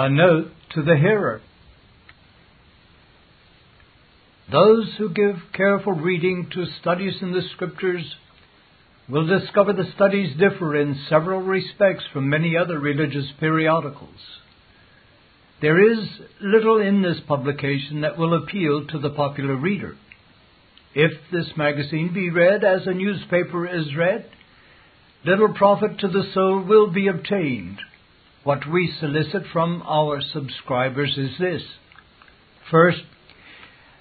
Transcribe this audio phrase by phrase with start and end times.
[0.00, 1.40] A note to the hearer.
[4.48, 8.04] Those who give careful reading to studies in the Scriptures
[9.08, 14.20] will discover the studies differ in several respects from many other religious periodicals.
[15.60, 15.98] There is
[16.40, 19.96] little in this publication that will appeal to the popular reader.
[20.94, 24.26] If this magazine be read as a newspaper is read,
[25.24, 27.80] little profit to the soul will be obtained.
[28.48, 31.62] What we solicit from our subscribers is this.
[32.70, 33.02] First,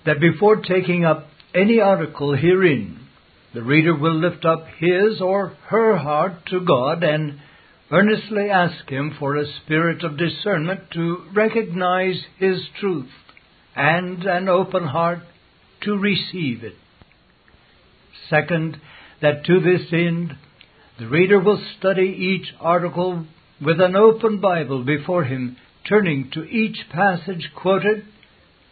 [0.06, 2.98] that before taking up any article herein,
[3.54, 7.42] the reader will lift up his or her heart to God and
[7.92, 13.12] earnestly ask Him for a spirit of discernment to recognize His truth
[13.76, 15.20] and an open heart
[15.82, 16.76] to receive it.
[18.30, 18.80] Second,
[19.22, 20.38] that to this end
[21.00, 23.26] the reader will study each article
[23.62, 25.58] with an open Bible before him,
[25.88, 28.06] turning to each passage quoted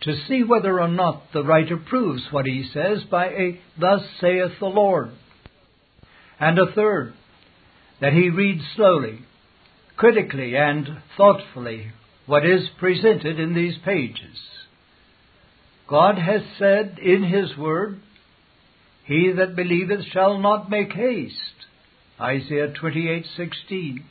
[0.01, 4.59] to see whether or not the writer proves what he says by a Thus saith
[4.59, 5.11] the Lord.
[6.39, 7.13] And a third,
[8.01, 9.19] that he reads slowly,
[9.95, 11.91] critically, and thoughtfully
[12.25, 14.37] what is presented in these pages.
[15.87, 17.99] God has said in His Word,
[19.05, 21.35] He that believeth shall not make haste.
[22.19, 24.03] Isaiah 28:16.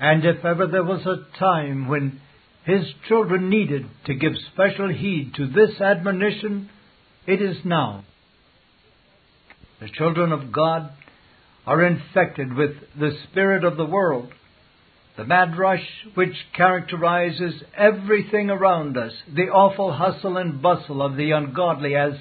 [0.00, 2.20] And if ever there was a time when
[2.64, 6.70] his children needed to give special heed to this admonition,
[7.26, 8.04] it is now.
[9.80, 10.90] The children of God
[11.66, 14.32] are infected with the spirit of the world,
[15.18, 21.32] the mad rush which characterizes everything around us, the awful hustle and bustle of the
[21.32, 22.14] ungodly as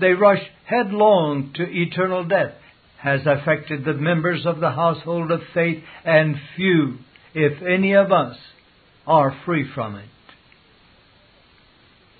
[0.00, 2.54] they rush headlong to eternal death,
[2.98, 6.98] has affected the members of the household of faith, and few,
[7.34, 8.36] if any of us,
[9.06, 10.08] are free from it.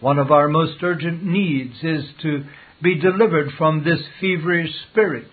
[0.00, 2.45] One of our most urgent needs is to
[2.83, 5.27] be delivered from this feverish spirit,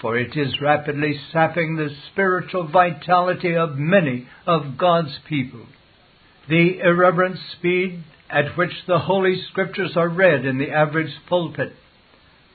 [0.00, 5.66] for it is rapidly sapping the spiritual vitality of many of God's people.
[6.48, 11.74] The irreverent speed at which the Holy Scriptures are read in the average pulpit,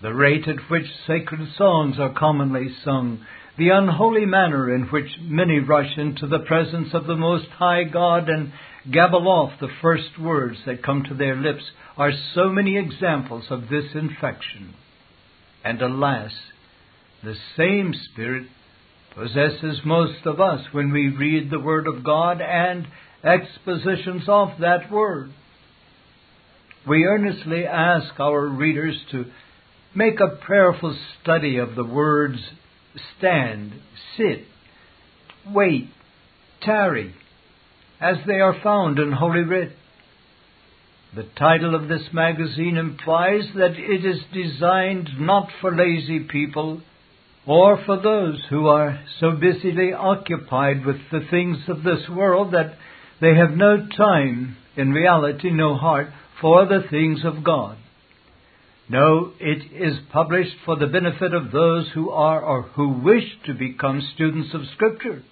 [0.01, 3.25] the rate at which sacred songs are commonly sung,
[3.57, 8.29] the unholy manner in which many rush into the presence of the Most High God
[8.29, 8.53] and
[8.91, 11.63] gabble off the first words that come to their lips
[11.97, 14.75] are so many examples of this infection.
[15.63, 16.31] And alas,
[17.23, 18.47] the same spirit
[19.15, 22.87] possesses most of us when we read the Word of God and
[23.23, 25.31] expositions of that Word.
[26.87, 29.25] We earnestly ask our readers to
[29.95, 32.37] make a prayerful study of the words
[33.17, 33.73] stand,
[34.15, 34.45] sit,
[35.45, 35.89] wait,
[36.61, 37.13] tarry,
[37.99, 39.71] as they are found in Holy Writ.
[41.15, 46.81] The title of this magazine implies that it is designed not for lazy people
[47.47, 52.77] or for those who are so busily occupied with the things of this world that
[53.21, 56.07] they have no time, in reality no heart,
[56.41, 57.77] for the things of God.
[58.89, 63.53] No, it is published for the benefit of those who are or who wish to
[63.53, 65.23] become students of Scripture.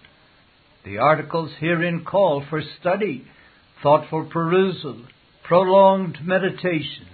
[0.84, 3.26] The articles herein call for study,
[3.82, 5.06] thoughtful perusal,
[5.44, 7.08] prolonged meditation.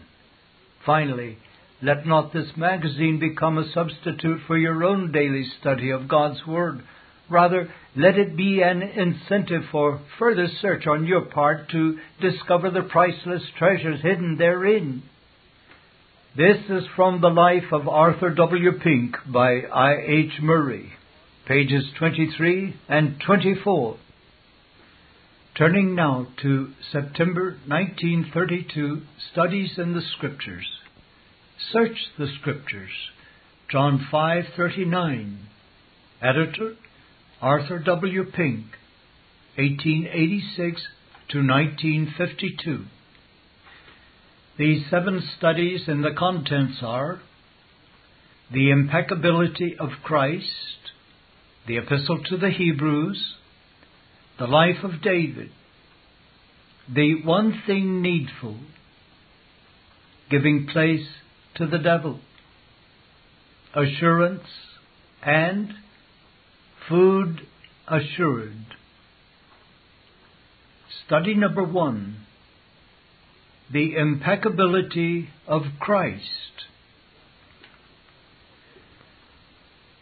[0.83, 1.37] Finally,
[1.83, 6.81] let not this magazine become a substitute for your own daily study of God's Word.
[7.29, 12.81] Rather, let it be an incentive for further search on your part to discover the
[12.81, 15.03] priceless treasures hidden therein.
[16.35, 18.71] This is from the life of Arthur W.
[18.81, 19.97] Pink by I.
[20.07, 20.39] H.
[20.41, 20.93] Murray,
[21.45, 23.97] pages 23 and 24.
[25.57, 29.01] Turning now to September 1932
[29.33, 30.67] Studies in the Scriptures.
[31.73, 33.11] Search the Scriptures.
[33.69, 35.35] John 5:39.
[36.21, 36.77] Editor
[37.41, 38.23] Arthur W.
[38.23, 38.67] Pink,
[39.57, 40.81] 1886
[41.27, 42.85] to 1952.
[44.61, 47.19] These seven studies and the contents are
[48.53, 50.45] the impeccability of Christ,
[51.67, 53.37] the Epistle to the Hebrews,
[54.37, 55.49] the life of David,
[56.93, 58.57] the one thing needful,
[60.29, 61.07] giving place
[61.55, 62.19] to the devil,
[63.73, 64.47] assurance,
[65.23, 65.73] and
[66.87, 67.47] food
[67.87, 68.67] assured.
[71.07, 72.27] Study number one
[73.71, 76.25] the impeccability of Christ.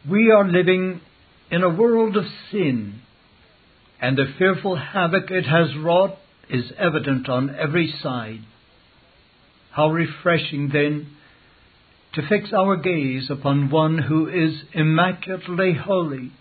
[0.10, 1.02] We are living
[1.52, 3.02] in a world of sin,
[4.02, 6.18] and the fearful havoc it has wrought
[6.50, 8.42] is evident on every side.
[9.72, 11.16] How refreshing then
[12.14, 16.32] to fix our gaze upon one who is immaculately holy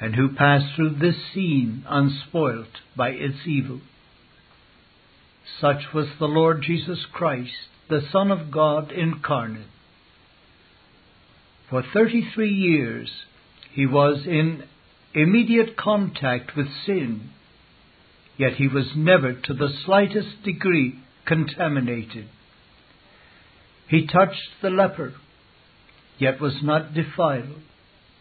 [0.00, 3.80] and who passed through this scene unspoilt by its evil.
[5.60, 7.52] Such was the Lord Jesus Christ,
[7.88, 9.68] the Son of God incarnate.
[11.70, 13.10] For 33 years
[13.72, 14.64] he was in
[15.14, 17.30] immediate contact with sin,
[18.36, 22.28] yet he was never to the slightest degree contaminated.
[23.88, 25.14] He touched the leper,
[26.18, 27.62] yet was not defiled,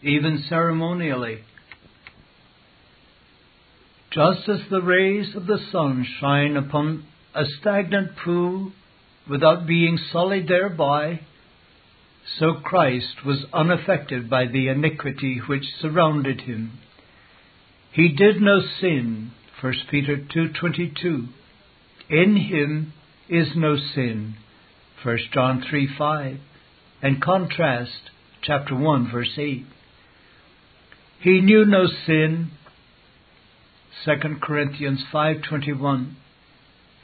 [0.01, 1.43] even ceremonially.
[4.11, 7.05] Just as the rays of the sun shine upon
[7.35, 8.71] a stagnant pool
[9.29, 11.19] without being sullied thereby,
[12.39, 16.79] so Christ was unaffected by the iniquity which surrounded him.
[17.91, 21.27] He did no sin, 1 Peter 2:22.
[22.09, 22.93] In him
[23.29, 24.35] is no sin,
[25.03, 26.39] 1 John 3 5,
[27.01, 28.11] and contrast
[28.41, 29.65] chapter 1, verse 8.
[31.19, 32.51] He knew no sin,
[34.05, 34.11] 2
[34.41, 36.15] Corinthians 5.21.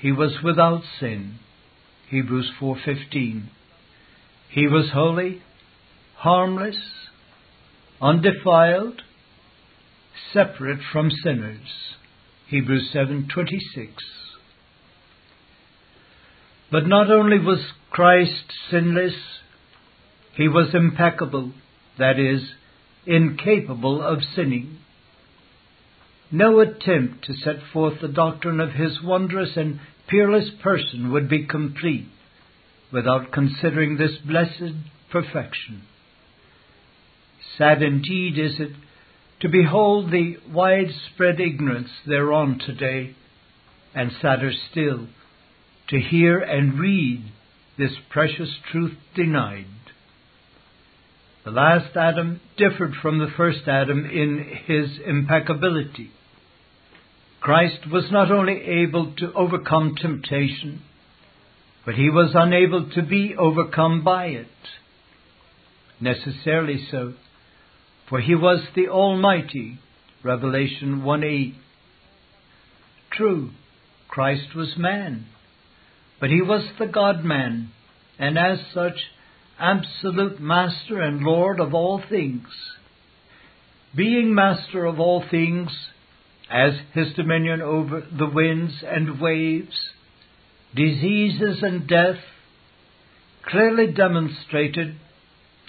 [0.01, 1.35] He was without sin,
[2.09, 3.43] Hebrews 4.15.
[4.49, 5.43] He was holy,
[6.15, 6.79] harmless,
[8.01, 9.03] undefiled,
[10.33, 11.95] separate from sinners,
[12.47, 13.89] Hebrews 7.26.
[16.71, 17.59] But not only was
[17.91, 19.13] Christ sinless,
[20.35, 21.51] he was impeccable,
[21.99, 22.41] that is,
[23.05, 24.79] incapable of sinning.
[26.31, 29.79] No attempt to set forth the doctrine of his wondrous and
[30.11, 32.09] peerless person would be complete
[32.91, 34.75] without considering this blessed
[35.09, 35.83] perfection.
[37.57, 38.73] Sad indeed is it
[39.39, 43.15] to behold the widespread ignorance thereon today,
[43.95, 45.07] and sadder still
[45.89, 47.23] to hear and read
[47.77, 49.65] this precious truth denied.
[51.43, 56.11] The last Adam differed from the first Adam in his impeccability.
[57.41, 60.83] Christ was not only able to overcome temptation,
[61.83, 64.47] but he was unable to be overcome by it.
[65.99, 67.15] Necessarily so,
[68.07, 69.79] for he was the Almighty,
[70.23, 71.55] Revelation 1 8.
[73.11, 73.49] True,
[74.07, 75.25] Christ was man,
[76.19, 77.71] but he was the God man,
[78.19, 78.99] and as such,
[79.57, 82.47] absolute master and Lord of all things.
[83.95, 85.71] Being master of all things,
[86.51, 89.89] as his dominion over the winds and waves,
[90.75, 92.19] diseases and death,
[93.45, 94.95] clearly demonstrated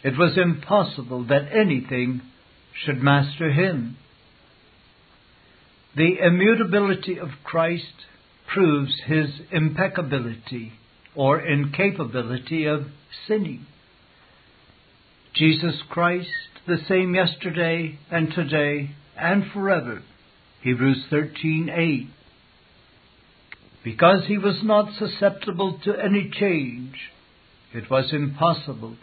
[0.03, 2.21] it was impossible that anything
[2.85, 3.97] should master him.
[5.95, 8.07] The immutability of Christ
[8.53, 10.73] proves his impeccability
[11.15, 12.87] or incapability of
[13.29, 13.67] sinning.
[15.35, 16.29] Jesus Christ,
[16.67, 20.03] the same yesterday and today and forever.
[20.63, 22.09] Hebrews 13:8.
[23.85, 27.11] Because he was not susceptible to any change,
[27.73, 28.97] it was impossible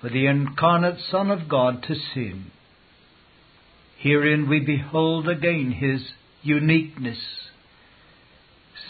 [0.00, 2.50] for the incarnate Son of God to sin.
[3.98, 6.12] Herein we behold again his
[6.42, 7.18] uniqueness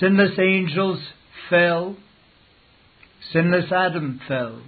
[0.00, 1.00] Sinless angels
[1.50, 1.96] fell.
[3.32, 4.62] Sinless Adam fell.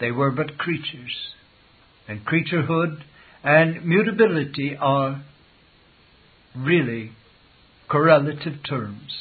[0.00, 1.34] They were but creatures.
[2.08, 3.02] And creaturehood
[3.42, 5.22] and mutability are
[6.56, 7.12] really
[7.88, 9.12] correlative terms.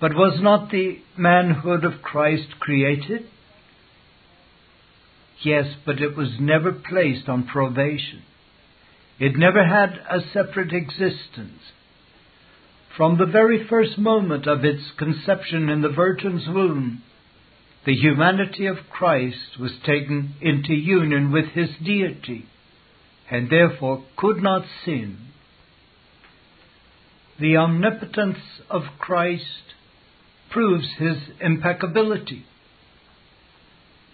[0.00, 3.26] But was not the manhood of Christ created?
[5.42, 8.22] Yes, but it was never placed on probation.
[9.18, 11.60] It never had a separate existence.
[12.96, 17.02] From the very first moment of its conception in the Virgin's womb,
[17.86, 22.46] the humanity of Christ was taken into union with his deity,
[23.30, 25.18] and therefore could not sin.
[27.40, 29.44] The omnipotence of Christ
[30.50, 32.44] proves his impeccability.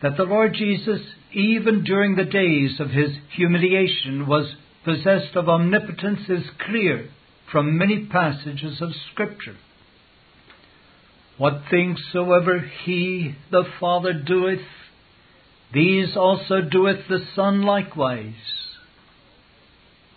[0.02, 1.00] That the Lord Jesus,
[1.32, 4.54] even during the days of his humiliation, was
[4.84, 7.08] possessed of omnipotence is clear
[7.50, 9.56] from many passages of Scripture.
[11.38, 14.66] What things soever he, the Father, doeth,
[15.72, 18.34] these also doeth the Son likewise.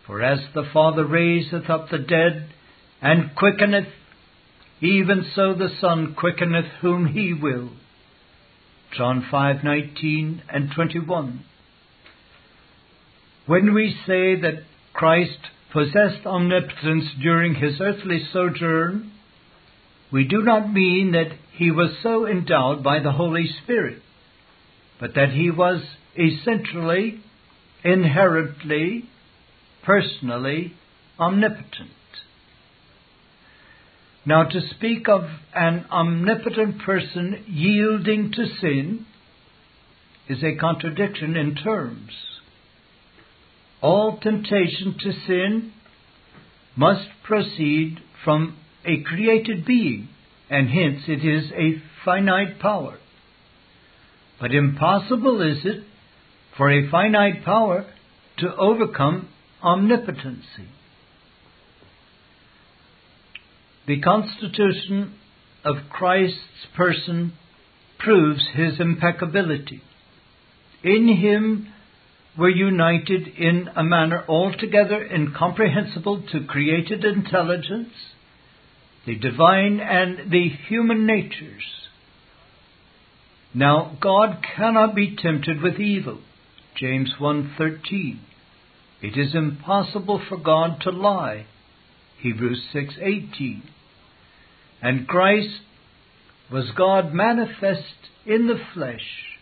[0.06, 2.50] For as the Father raiseth up the dead,
[3.02, 3.88] and quickeneth,
[4.82, 7.70] even so the Son quickeneth whom he will.
[8.96, 11.44] John 5:19 and 21.
[13.46, 14.64] When we say that
[14.94, 15.40] Christ
[15.72, 19.12] possessed omnipotence during his earthly sojourn,
[20.12, 24.02] we do not mean that he was so endowed by the Holy Spirit,
[25.00, 25.82] but that he was
[26.18, 27.22] essentially,
[27.84, 29.06] inherently,
[29.84, 30.74] personally
[31.20, 31.92] omnipotent.
[34.28, 35.22] Now, to speak of
[35.56, 39.06] an omnipotent person yielding to sin
[40.28, 42.12] is a contradiction in terms.
[43.82, 45.72] All temptation to sin
[46.76, 50.10] must proceed from a created being,
[50.50, 52.98] and hence it is a finite power.
[54.42, 55.86] But impossible is it
[56.58, 57.86] for a finite power
[58.40, 59.30] to overcome
[59.64, 60.68] omnipotency.
[63.88, 65.14] The constitution
[65.64, 67.34] of Christ's person
[67.98, 69.82] proves his impeccability.
[70.84, 71.74] In him
[72.38, 77.94] were united in a manner altogether incomprehensible to created intelligence
[79.08, 81.64] the divine and the human natures.
[83.54, 86.20] Now God cannot be tempted with evil.
[86.76, 88.20] James 1:13.
[89.02, 91.46] It is impossible for God to lie.
[92.20, 93.62] Hebrews 6:18.
[94.82, 95.62] And Christ
[96.52, 99.38] was God manifest in the flesh.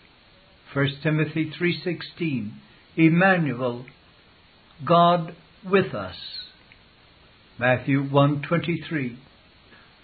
[0.73, 2.51] 1 Timothy 3:16.
[2.95, 3.85] Emmanuel,
[4.83, 6.15] God with us.
[7.57, 9.17] Matthew 1:23.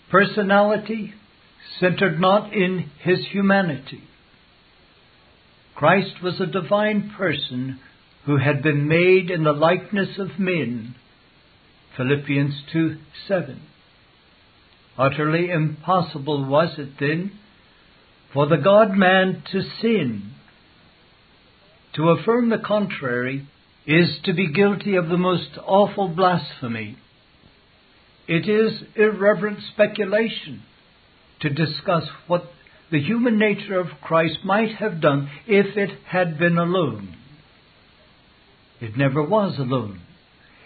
[0.10, 1.14] Personality
[1.80, 4.04] centered not in his humanity.
[5.76, 7.80] Christ was a divine person
[8.26, 10.96] who had been made in the likeness of men.
[11.98, 12.98] Philippians 2
[13.28, 13.62] 7.
[14.98, 17.32] Utterly impossible was it then
[18.34, 20.32] for the God man to sin.
[21.96, 23.48] To affirm the contrary
[23.86, 26.98] is to be guilty of the most awful blasphemy.
[28.28, 30.64] It is irreverent speculation
[31.42, 32.46] to discuss what
[32.92, 37.16] the human nature of Christ might have done if it had been alone.
[38.80, 40.02] It never was alone.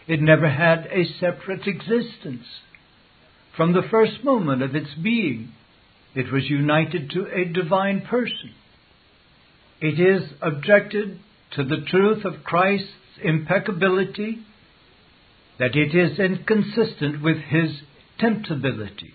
[0.08, 2.46] It never had a separate existence.
[3.58, 5.54] From the first moment of its being,
[6.14, 8.54] it was united to a divine person.
[9.82, 11.20] It is objected
[11.52, 12.90] to the truth of Christ's
[13.24, 14.40] impeccability
[15.60, 17.72] that it is inconsistent with his
[18.20, 19.14] temptability.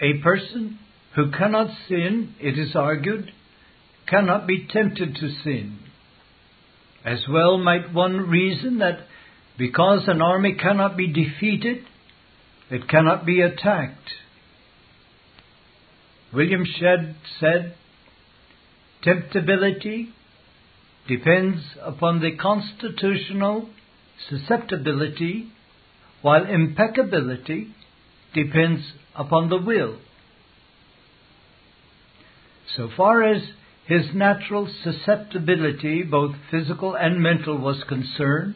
[0.00, 0.78] A person
[1.14, 3.30] who cannot sin, it is argued,
[4.06, 5.78] cannot be tempted to sin.
[7.04, 9.06] As well might one reason that
[9.58, 11.86] because an army cannot be defeated,
[12.70, 14.10] it cannot be attacked.
[16.32, 17.74] William Shedd said,
[19.04, 20.10] Temptability
[21.08, 23.68] depends upon the constitutional
[24.28, 25.50] susceptibility,
[26.22, 27.74] while impeccability
[28.34, 28.82] depends
[29.16, 29.98] upon the will.
[32.76, 33.42] So far as
[33.86, 38.54] his natural susceptibility, both physical and mental, was concerned,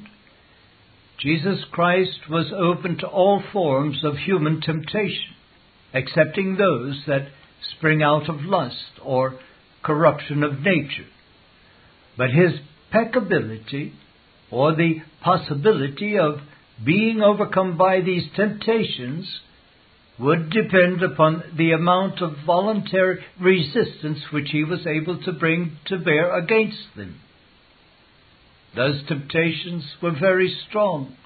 [1.20, 5.34] Jesus Christ was open to all forms of human temptation,
[5.92, 7.28] excepting those that
[7.76, 9.38] spring out of lust or
[9.82, 11.06] corruption of nature.
[12.16, 12.52] But his
[12.92, 13.92] peccability
[14.50, 16.40] or the possibility of
[16.84, 19.40] being overcome by these temptations
[20.18, 25.98] would depend upon the amount of voluntary resistance which he was able to bring to
[25.98, 27.20] bear against them.
[28.76, 31.16] Those temptations were very strong.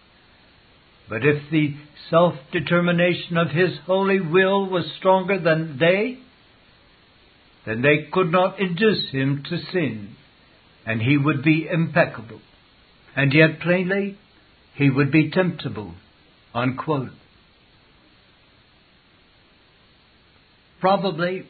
[1.09, 1.75] But if the
[2.11, 6.19] self determination of his holy will was stronger than they,
[7.64, 10.17] then they could not induce him to sin,
[10.87, 12.40] and he would be impeccable
[13.19, 14.17] and yet plainly
[14.76, 15.93] he would be temptable.
[16.55, 17.11] Unquote.
[20.81, 21.43] Probably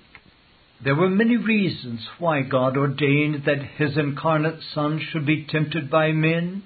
[0.84, 6.12] there were many reasons why God ordained that His incarnate Son should be tempted by
[6.12, 6.62] men,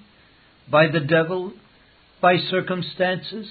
[0.70, 1.52] by the devil,
[2.20, 3.48] by circumstances.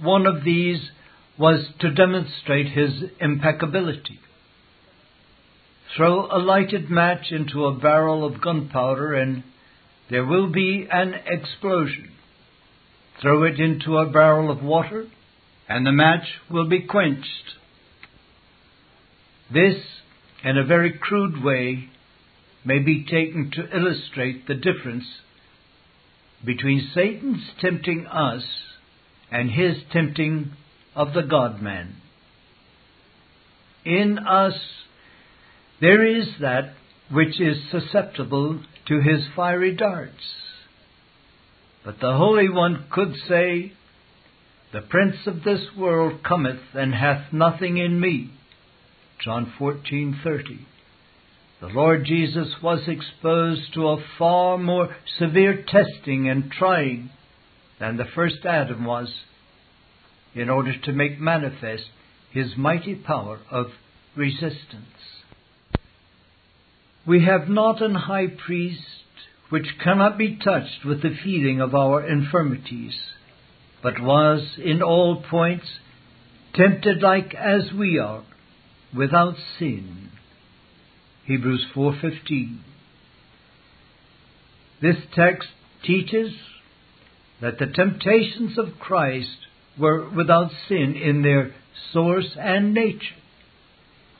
[0.00, 0.90] One of these
[1.38, 4.20] was to demonstrate His impeccability.
[5.96, 9.42] Throw a lighted match into a barrel of gunpowder and
[10.10, 12.10] there will be an explosion.
[13.22, 15.06] Throw it into a barrel of water,
[15.68, 17.54] and the match will be quenched.
[19.52, 19.76] This,
[20.44, 21.88] in a very crude way,
[22.64, 25.04] may be taken to illustrate the difference
[26.44, 28.44] between Satan's tempting us
[29.30, 30.52] and his tempting
[30.94, 31.96] of the God man.
[33.84, 34.54] In us,
[35.80, 36.74] there is that
[37.10, 40.12] which is susceptible to his fiery darts.
[41.84, 43.72] But the Holy One could say,
[44.72, 48.30] The Prince of this world cometh and hath nothing in me.
[49.24, 50.60] John 14:30.
[51.60, 57.10] The Lord Jesus was exposed to a far more severe testing and trying
[57.78, 59.12] than the first Adam was
[60.34, 61.84] in order to make manifest
[62.30, 63.66] his mighty power of
[64.16, 65.20] resistance.
[67.06, 68.80] We have not an high priest
[69.50, 72.98] which cannot be touched with the feeling of our infirmities,
[73.82, 75.66] but was in all points
[76.54, 78.22] tempted like as we are,
[78.96, 80.10] without sin.
[81.26, 82.58] Hebrews 4:15.
[84.80, 85.48] This text
[85.82, 86.32] teaches
[87.40, 89.46] that the temptations of Christ
[89.78, 91.54] were without sin in their
[91.92, 93.14] source and nature,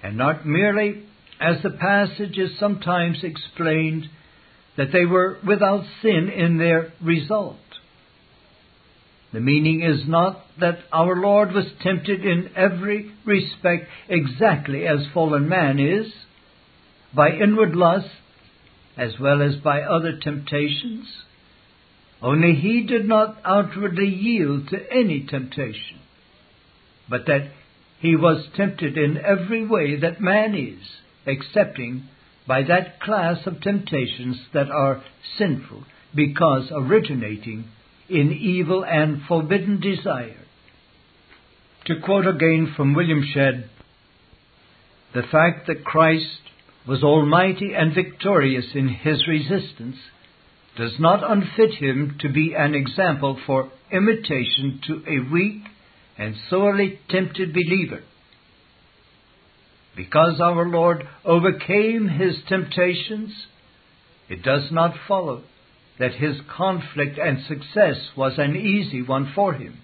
[0.02, 1.02] and not merely,
[1.40, 4.08] as the passage is sometimes explained,
[4.76, 7.58] that they were without sin in their result.
[9.32, 15.48] The meaning is not that our Lord was tempted in every respect exactly as fallen
[15.48, 16.12] man is,
[17.14, 18.08] by inward lust
[18.96, 21.06] as well as by other temptations,
[22.20, 26.00] only he did not outwardly yield to any temptation,
[27.08, 27.50] but that
[28.00, 30.82] he was tempted in every way that man is,
[31.24, 32.02] excepting
[32.46, 35.02] by that class of temptations that are
[35.38, 35.84] sinful,
[36.14, 37.64] because originating
[38.10, 40.36] in evil and forbidden desire.
[41.86, 43.70] To quote again from William Shedd,
[45.14, 46.40] the fact that Christ
[46.86, 49.96] was almighty and victorious in his resistance
[50.76, 55.62] does not unfit him to be an example for imitation to a weak
[56.16, 58.02] and sorely tempted believer.
[59.96, 63.32] Because our Lord overcame his temptations,
[64.28, 65.42] it does not follow
[66.00, 69.78] that his conflict and success was an easy one for him.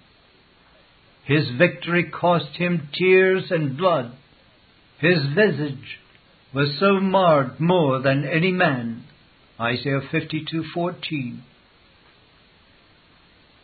[1.23, 4.11] His victory cost him tears and blood.
[4.99, 5.99] His visage
[6.53, 9.03] was so marred more than any man
[9.59, 11.39] Isaiah 52:14.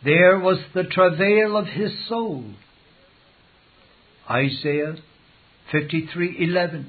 [0.04, 2.44] There was the travail of his soul.
[4.28, 4.96] Isaiah
[5.72, 6.86] 53:11.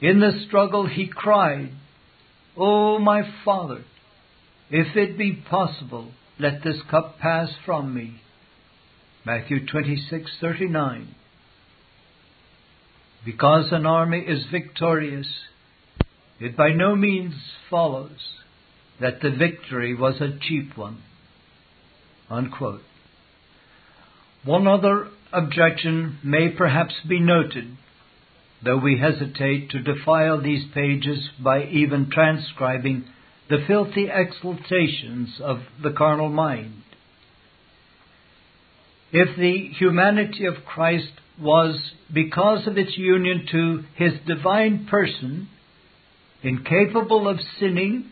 [0.00, 1.70] In the struggle he cried,
[2.56, 3.84] "O my Father,
[4.70, 8.20] if it be possible, let this cup pass from me."
[9.24, 11.08] Matthew 26:39.
[13.24, 15.28] Because an army is victorious,
[16.38, 17.34] it by no means
[17.68, 18.40] follows
[19.00, 21.02] that the victory was a cheap one.
[22.30, 22.84] Unquote.
[24.44, 27.76] One other objection may perhaps be noted,
[28.64, 33.04] though we hesitate to defile these pages by even transcribing
[33.48, 36.82] the filthy exaltations of the carnal mind.
[39.12, 41.78] If the humanity of Christ was,
[42.12, 45.48] because of its union to his divine person,
[46.42, 48.10] incapable of sinning,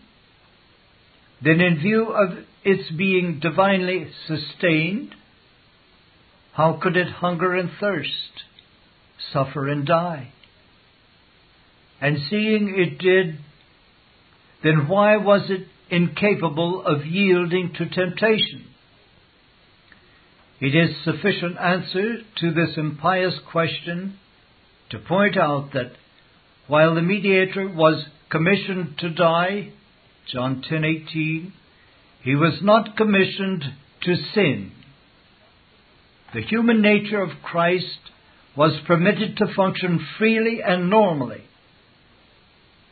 [1.43, 5.15] then in view of its being divinely sustained,
[6.53, 8.45] how could it hunger and thirst,
[9.33, 10.33] suffer and die?
[12.01, 13.39] And seeing it did,
[14.63, 18.67] then why was it incapable of yielding to temptation?
[20.61, 24.19] It is sufficient answer to this impious question
[24.91, 25.93] to point out that
[26.67, 29.73] while the mediator was commissioned to die,
[30.33, 31.53] John 10:18,
[32.23, 33.65] he was not commissioned
[34.03, 34.73] to sin.
[36.33, 37.99] The human nature of Christ
[38.57, 41.43] was permitted to function freely and normally.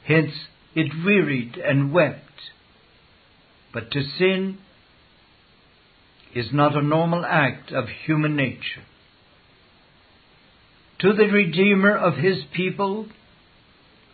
[0.04, 0.32] Hence,
[0.74, 2.50] it wearied and wept.
[3.72, 4.58] But to sin
[6.34, 8.82] is not a normal act of human nature.
[11.00, 13.06] To the Redeemer of his people,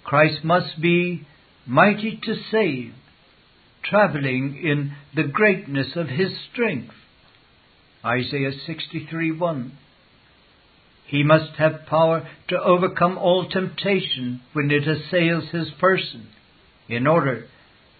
[0.04, 1.26] Christ must be
[1.66, 2.94] mighty to save,
[3.82, 6.94] traveling in the greatness of his strength.
[8.04, 9.70] Isaiah 63:1.
[11.08, 16.28] He must have power to overcome all temptation when it assails his person,
[16.86, 17.46] in order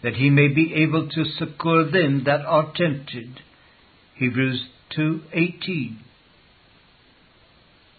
[0.02, 3.40] that he may be able to succor them that are tempted.
[4.14, 5.96] Hebrews 2:18.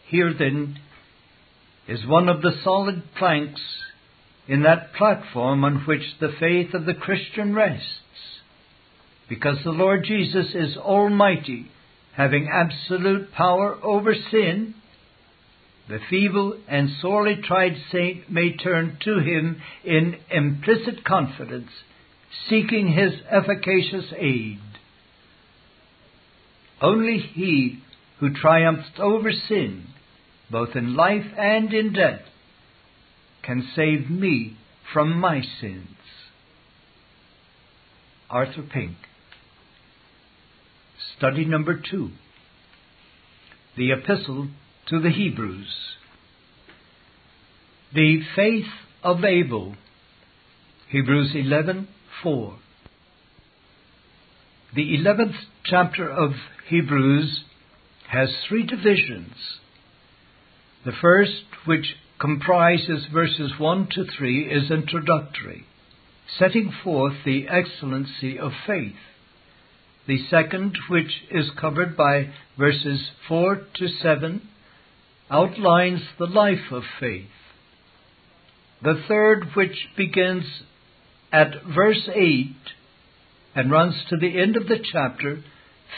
[0.07, 0.79] Here then
[1.87, 3.61] is one of the solid planks
[4.47, 8.41] in that platform on which the faith of the Christian rests.
[9.27, 11.71] Because the Lord Jesus is almighty,
[12.13, 14.75] having absolute power over sin,
[15.89, 21.71] the feeble and sorely tried saint may turn to him in implicit confidence
[22.47, 24.59] seeking his efficacious aid.
[26.79, 27.79] Only he
[28.19, 29.87] who triumphed over sin,
[30.51, 32.21] both in life and in death,
[33.41, 34.57] can save me
[34.93, 35.87] from my sins.
[38.29, 38.95] Arthur Pink.
[41.17, 42.11] Study number two.
[43.75, 44.49] The Epistle
[44.89, 45.67] to the Hebrews.
[47.93, 48.71] The faith
[49.03, 49.75] of Abel.
[50.89, 52.57] Hebrews 11:4.
[54.73, 56.33] The 11th chapter of
[56.67, 57.43] Hebrews
[58.07, 59.59] has three divisions.
[60.85, 65.65] The first, which comprises verses 1 to 3, is introductory,
[66.27, 68.95] setting forth the excellency of faith.
[70.07, 74.41] The second, which is covered by verses 4 to 7,
[75.29, 77.27] outlines the life of faith.
[78.81, 80.45] The third, which begins
[81.31, 82.55] at verse 8
[83.55, 85.43] and runs to the end of the chapter,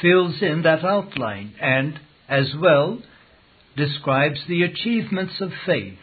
[0.01, 3.01] fills in that outline and, as well,
[3.77, 5.99] describes the achievements of faith.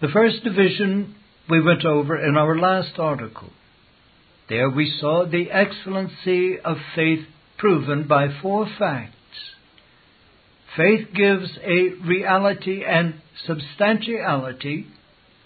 [0.00, 1.16] The first division
[1.50, 3.50] we went over in our last article.
[4.48, 7.26] There we saw the excellency of faith
[7.58, 9.17] proven by four facts.
[10.76, 13.14] Faith gives a reality and
[13.46, 14.86] substantiality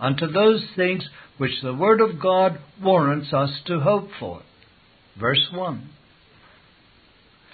[0.00, 1.08] unto those things
[1.38, 4.42] which the Word of God warrants us to hope for.
[5.18, 5.90] Verse 1.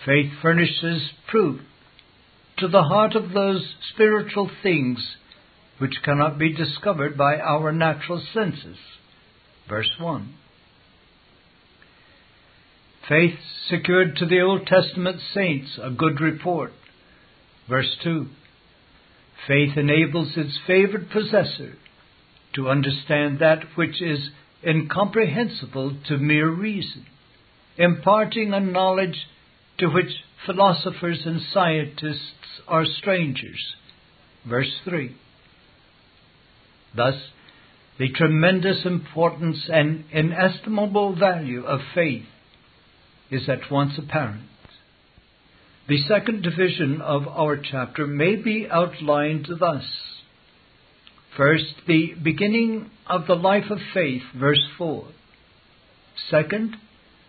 [0.06, 1.60] Faith furnishes proof
[2.58, 5.16] to the heart of those spiritual things
[5.78, 8.76] which cannot be discovered by our natural senses.
[9.68, 10.34] Verse 1.
[13.08, 16.72] Faith secured to the Old Testament saints a good report.
[17.68, 18.26] Verse 2.
[19.46, 21.74] Faith enables its favored possessor
[22.54, 24.30] to understand that which is
[24.66, 27.06] incomprehensible to mere reason,
[27.76, 29.26] imparting a knowledge
[29.78, 30.10] to which
[30.44, 33.74] philosophers and scientists are strangers.
[34.48, 35.14] Verse 3.
[36.96, 37.14] Thus,
[37.98, 42.24] the tremendous importance and inestimable value of faith
[43.30, 44.42] is at once apparent.
[45.88, 49.84] The second division of our chapter may be outlined thus.
[51.34, 55.06] First, the beginning of the life of faith, verse 4.
[56.30, 56.76] Second,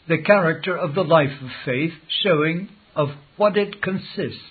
[0.09, 2.67] the character of the life of faith, showing
[2.97, 4.41] of what it consists,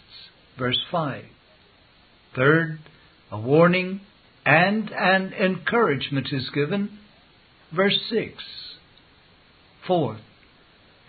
[0.59, 1.25] verse 5.
[2.35, 2.79] Third,
[3.31, 4.01] a warning
[4.47, 6.99] and an encouragement is given,
[7.77, 8.33] verse 6.
[9.87, 10.21] Fourth,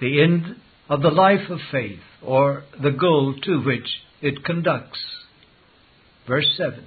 [0.01, 0.57] the end
[0.89, 3.87] of the life of faith, or the goal to which
[4.21, 4.99] it conducts.
[6.27, 6.83] Verse 7.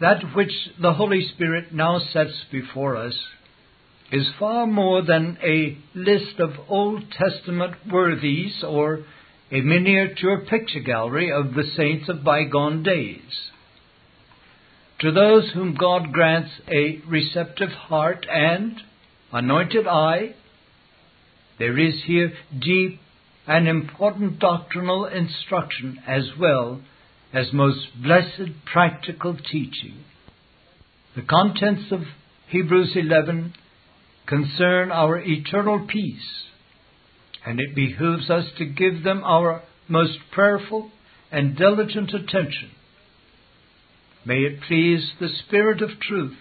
[0.00, 3.14] That which the Holy Spirit now sets before us
[4.10, 9.04] is far more than a list of Old Testament worthies or
[9.52, 13.50] a miniature picture gallery of the saints of bygone days.
[15.00, 18.80] To those whom God grants a receptive heart and
[19.32, 20.34] anointed eye,
[21.58, 23.00] there is here deep
[23.46, 26.80] and important doctrinal instruction as well
[27.32, 30.04] as most blessed practical teaching.
[31.16, 32.00] The contents of
[32.48, 33.54] Hebrews 11
[34.26, 36.44] concern our eternal peace,
[37.44, 40.90] and it behooves us to give them our most prayerful
[41.30, 42.70] and diligent attention.
[44.24, 46.36] May it please the Spirit of truth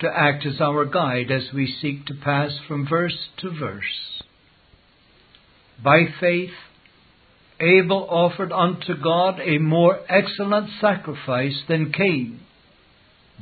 [0.00, 4.22] to act as our guide as we seek to pass from verse to verse.
[5.82, 6.50] By faith,
[7.60, 12.40] Abel offered unto God a more excellent sacrifice than Cain,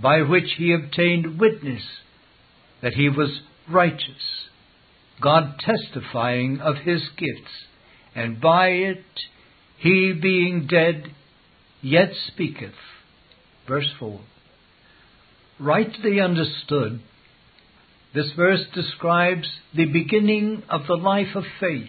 [0.01, 1.83] by which he obtained witness
[2.83, 4.49] that he was righteous,
[5.21, 7.67] God testifying of his gifts,
[8.15, 9.05] and by it
[9.79, 11.13] he being dead
[11.81, 12.75] yet speaketh.
[13.67, 14.21] Verse 4.
[15.61, 17.01] Rightly understood,
[18.15, 21.89] this verse describes the beginning of the life of faith.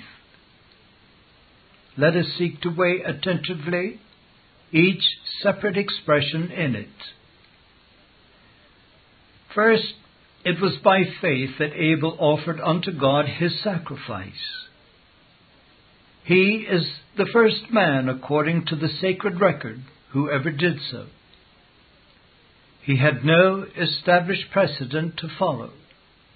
[1.98, 4.00] Let us seek to weigh attentively
[4.72, 5.04] each
[5.42, 6.90] separate expression in it.
[9.54, 9.94] First,
[10.46, 14.32] it was by faith that Abel offered unto God his sacrifice.
[16.24, 16.86] He is
[17.18, 21.08] the first man, according to the sacred record, who ever did so.
[22.82, 25.72] He had no established precedent to follow,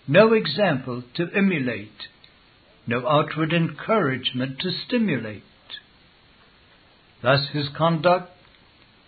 [0.07, 2.09] no example to emulate,
[2.85, 5.43] no outward encouragement to stimulate.
[7.21, 8.29] Thus his conduct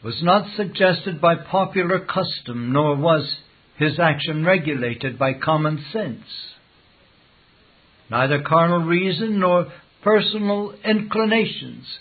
[0.04, 3.38] was not suggested by popular custom, nor was
[3.78, 6.54] his action regulated by common sense.
[8.10, 9.68] Neither carnal reason nor
[10.04, 12.00] personal inclinations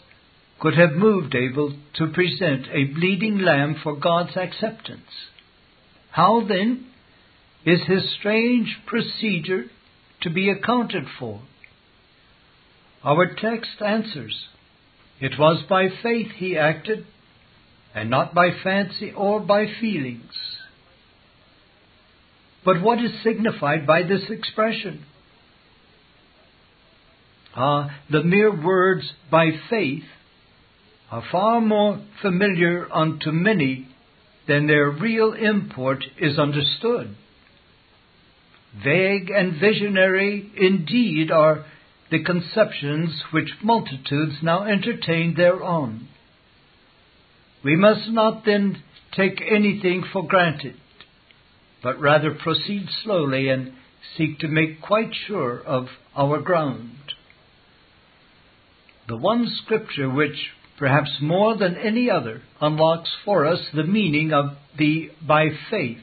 [0.64, 5.10] could have moved Abel to present a bleeding lamb for God's acceptance.
[6.10, 6.86] How then
[7.66, 9.64] is his strange procedure
[10.22, 11.42] to be accounted for?
[13.04, 14.46] Our text answers
[15.20, 17.04] it was by faith he acted,
[17.94, 20.32] and not by fancy or by feelings.
[22.64, 25.04] But what is signified by this expression?
[27.54, 30.04] Ah, the mere words by faith
[31.10, 33.88] are far more familiar unto many
[34.48, 37.16] than their real import is understood.
[38.82, 41.64] Vague and visionary indeed are
[42.10, 46.08] the conceptions which multitudes now entertain thereon.
[47.64, 48.82] We must not then
[49.16, 50.76] take anything for granted,
[51.82, 53.72] but rather proceed slowly and
[54.16, 55.86] seek to make quite sure of
[56.16, 57.14] our ground.
[59.08, 64.56] The one scripture which, perhaps more than any other, unlocks for us the meaning of
[64.78, 66.02] the by faith,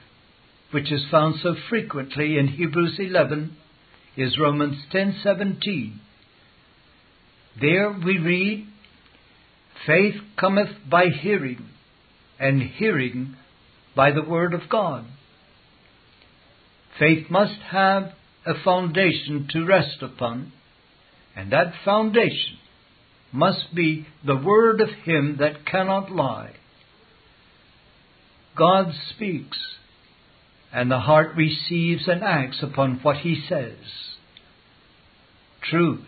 [0.72, 3.56] which is found so frequently in Hebrews 11,
[4.16, 6.00] is Romans 10:17.
[7.60, 8.68] There we read,
[9.86, 11.66] "Faith cometh by hearing,
[12.40, 13.36] and hearing
[13.96, 15.06] by the word of God."
[16.98, 18.14] Faith must have
[18.46, 20.52] a foundation to rest upon,
[21.36, 22.58] and that foundation
[23.32, 26.54] must be the word of him that cannot lie.
[28.58, 29.58] God speaks,
[30.74, 33.78] and the heart receives and acts upon what he says.
[35.64, 36.00] True,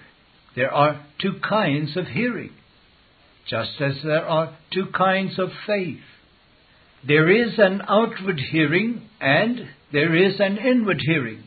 [0.56, 2.52] there are two kinds of hearing,
[3.50, 6.02] just as there are two kinds of faith.
[7.06, 11.44] There is an outward hearing and there is an inward hearing.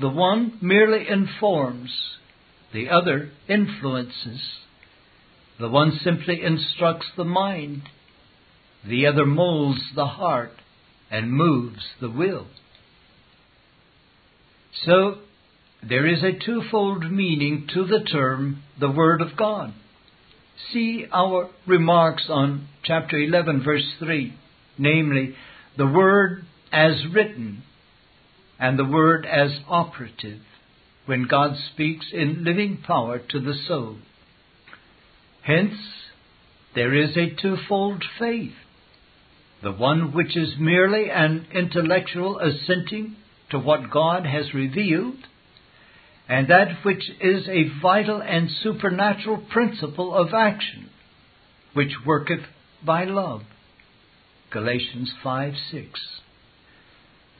[0.00, 1.90] The one merely informs,
[2.72, 4.40] the other influences.
[5.58, 7.82] The one simply instructs the mind,
[8.86, 10.52] the other molds the heart
[11.10, 12.46] and moves the will.
[14.84, 15.18] So,
[15.86, 19.74] there is a twofold meaning to the term the Word of God.
[20.72, 24.34] See our remarks on chapter 11, verse 3,
[24.78, 25.34] namely,
[25.76, 27.62] the Word as written
[28.58, 30.40] and the Word as operative
[31.06, 33.98] when God speaks in living power to the soul.
[35.42, 35.74] Hence,
[36.74, 38.52] there is a twofold faith
[39.62, 43.16] the one which is merely an intellectual assenting
[43.50, 45.18] to what God has revealed,
[46.28, 50.90] and that which is a vital and supernatural principle of action,
[51.74, 52.42] which worketh
[52.84, 53.42] by love.
[54.50, 55.88] Galatians 5 6.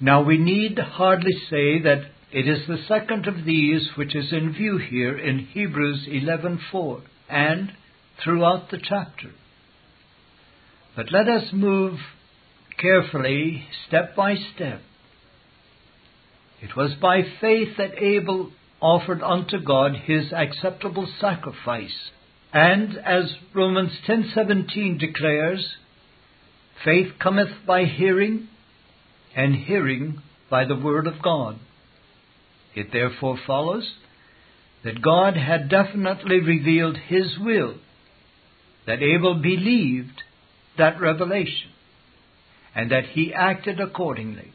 [0.01, 4.53] Now we need hardly say that it is the second of these which is in
[4.53, 7.73] view here in Hebrews 11:4 and
[8.23, 9.31] throughout the chapter.
[10.97, 11.99] But let us move
[12.79, 14.81] carefully, step by step.
[16.61, 22.11] It was by faith that Abel offered unto God his acceptable sacrifice.
[22.53, 25.77] And as Romans 10:17 declares,
[26.85, 28.49] faith cometh by hearing,
[29.35, 30.21] and hearing
[30.51, 31.59] by the word of God.
[32.75, 33.95] It therefore follows
[34.85, 37.77] that God had definitely revealed his will,
[38.87, 40.23] that Abel believed
[40.79, 41.71] that revelation,
[42.75, 44.53] and that he acted accordingly.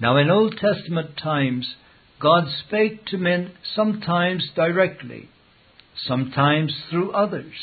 [0.00, 1.74] Now, in Old Testament times,
[2.20, 5.28] God spake to men sometimes directly,
[6.06, 7.54] sometimes through others.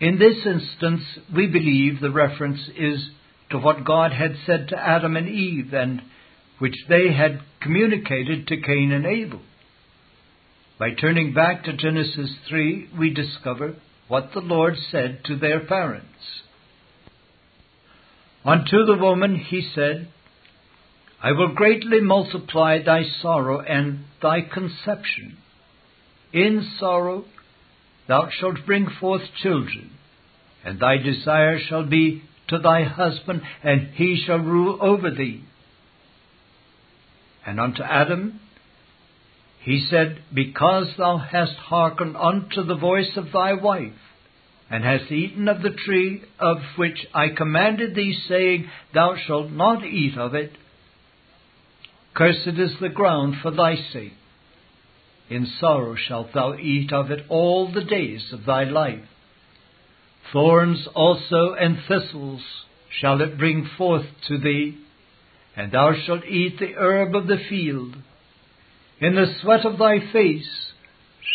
[0.00, 1.02] In this instance,
[1.34, 3.08] we believe the reference is
[3.50, 6.02] to what God had said to Adam and Eve, and
[6.58, 9.40] which they had communicated to Cain and Abel.
[10.78, 13.76] By turning back to Genesis 3, we discover
[14.08, 16.42] what the Lord said to their parents.
[18.44, 20.08] Unto the woman he said,
[21.22, 25.38] I will greatly multiply thy sorrow and thy conception.
[26.32, 27.24] In sorrow
[28.06, 29.92] thou shalt bring forth children,
[30.62, 35.42] and thy desire shall be to thy husband, and he shall rule over thee.
[37.46, 38.40] And unto Adam
[39.66, 43.98] he said, Because thou hast hearkened unto the voice of thy wife,
[44.70, 49.84] and hast eaten of the tree of which I commanded thee, saying, Thou shalt not
[49.84, 50.52] eat of it,
[52.14, 54.14] cursed is the ground for thy sake.
[55.28, 59.04] In sorrow shalt thou eat of it all the days of thy life.
[60.32, 62.42] Thorns also and thistles
[63.00, 64.78] shall it bring forth to thee,
[65.56, 67.96] and thou shalt eat the herb of the field.
[69.00, 70.72] In the sweat of thy face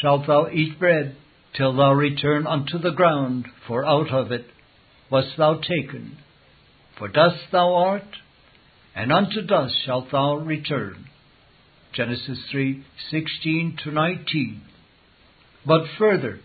[0.02, 1.15] shalt thou eat bread,
[1.56, 4.47] till thou return unto the ground, for out of it
[5.12, 6.17] wast thou taken.
[6.97, 8.17] For dust thou art,
[8.95, 11.06] and unto dust shalt thou return.
[11.93, 14.62] Genesis 3:16 to 19.
[15.65, 16.39] But further,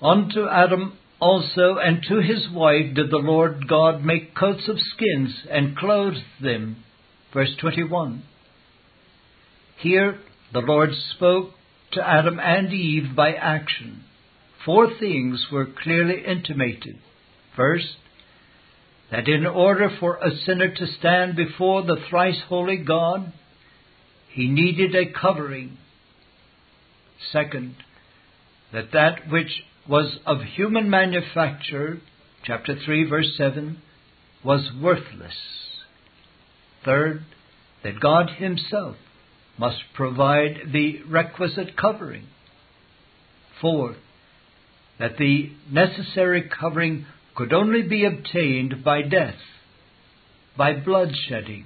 [0.00, 5.46] unto Adam also and to his wife did the Lord God make coats of skins
[5.50, 6.84] and clothed them.
[7.32, 8.22] Verse 21.
[9.78, 10.18] Here
[10.52, 11.50] the Lord spoke
[11.92, 14.04] to Adam and Eve by action.
[14.64, 16.98] Four things were clearly intimated.
[17.56, 17.96] First,
[19.10, 23.32] that in order for a sinner to stand before the thrice holy God,
[24.30, 25.78] he needed a covering.
[27.32, 27.76] Second,
[28.72, 32.00] that that which was of human manufacture,
[32.44, 33.80] chapter 3, verse 7,
[34.42, 35.34] was worthless.
[36.84, 37.24] Third,
[37.82, 38.96] that God Himself
[39.58, 42.26] must provide the requisite covering.
[43.60, 43.96] Fourth,
[44.98, 49.38] that the necessary covering could only be obtained by death,
[50.56, 51.64] by bloodshedding.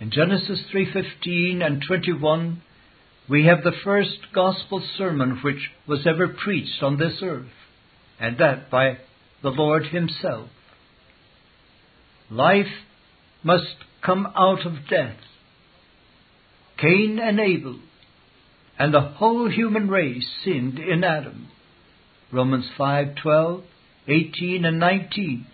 [0.00, 2.62] In Genesis 3:15 and 21,
[3.28, 7.46] we have the first gospel sermon which was ever preached on this earth,
[8.20, 8.98] and that by
[9.42, 10.50] the Lord Himself.
[12.30, 12.82] Life
[13.42, 15.16] must come out of death.
[16.78, 17.78] Cain and Abel
[18.78, 21.48] and the whole human race sinned in Adam.
[22.32, 23.62] Romans 5:12,
[24.08, 25.46] 18 and 19.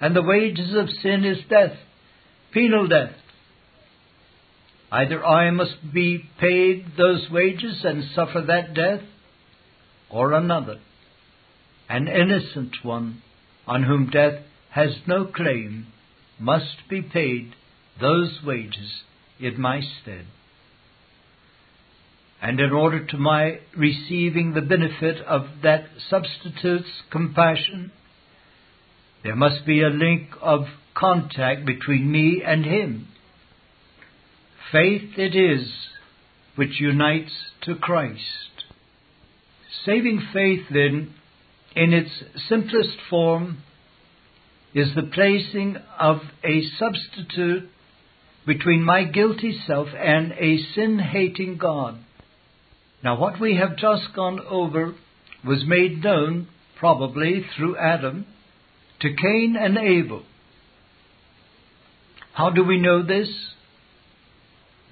[0.00, 1.76] And the wages of sin is death,
[2.52, 3.14] penal death.
[4.90, 9.02] Either I must be paid those wages and suffer that death,
[10.10, 10.78] or another,
[11.88, 13.22] an innocent one,
[13.66, 15.86] on whom death has no claim,
[16.38, 17.54] must be paid
[18.00, 19.02] those wages
[19.40, 20.26] in my stead.
[22.42, 27.92] And in order to my receiving the benefit of that substitute's compassion,
[29.22, 33.06] there must be a link of contact between me and him.
[34.72, 35.72] Faith it is
[36.56, 37.30] which unites
[37.62, 38.18] to Christ.
[39.86, 41.14] Saving faith, then,
[41.76, 42.10] in its
[42.48, 43.62] simplest form,
[44.74, 47.68] is the placing of a substitute
[48.44, 51.98] between my guilty self and a sin hating God.
[53.02, 54.94] Now, what we have just gone over
[55.44, 58.26] was made known, probably through Adam,
[59.00, 60.22] to Cain and Abel.
[62.34, 63.28] How do we know this?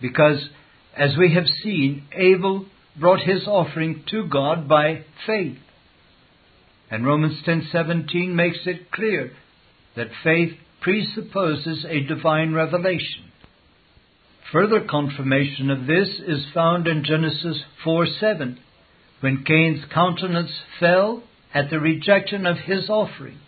[0.01, 0.49] because
[0.97, 2.67] as we have seen, Abel
[2.99, 5.59] brought his offering to God by faith.
[6.91, 9.33] And Romans 10:17 makes it clear
[9.95, 13.30] that faith presupposes a divine revelation.
[14.53, 18.59] Further confirmation of this is found in Genesis 4:7,
[19.21, 21.23] when Cain's countenance fell
[21.55, 23.39] at the rejection of his offering.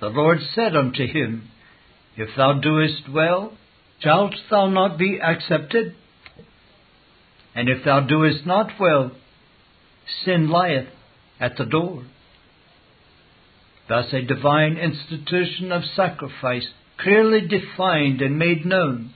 [0.00, 1.50] The Lord said unto him,
[2.16, 3.52] If thou doest well,
[4.00, 5.94] shalt thou not be accepted?
[7.54, 9.12] And if thou doest not well,
[10.24, 10.88] sin lieth
[11.38, 12.04] at the door.
[13.88, 19.12] Thus, a divine institution of sacrifice, clearly defined and made known,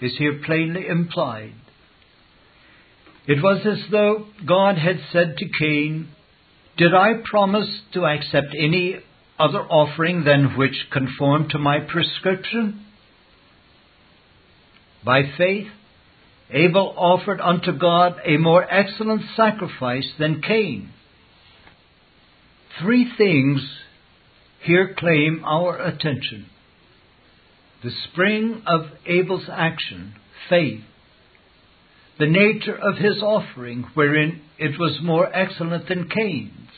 [0.00, 1.54] is here plainly implied.
[3.26, 6.08] It was as though God had said to Cain,
[6.76, 8.96] Did I promise to accept any
[9.38, 12.84] other offering than which conformed to my prescription?
[15.04, 15.68] By faith,
[16.50, 20.90] Abel offered unto God a more excellent sacrifice than Cain.
[22.80, 23.60] Three things
[24.62, 26.46] here claim our attention.
[27.84, 30.14] The spring of Abel's action,
[30.48, 30.80] faith.
[32.18, 36.70] The nature of his offering, wherein it was more excellent than Cain's.